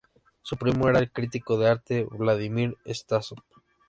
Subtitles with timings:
[0.41, 3.37] Su primo era el crítico de arte Vladímir Stásov.